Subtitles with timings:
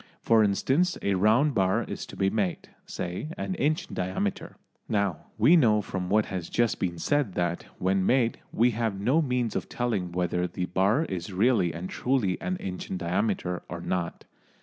[0.23, 4.55] For instance, a round bar is to be made, say, an inch in diameter.
[4.89, 9.21] Now we know from what has just been said that, when made, we have no
[9.21, 13.79] means of telling whether the bar is really and truly an inch in diameter or
[13.79, 14.25] not.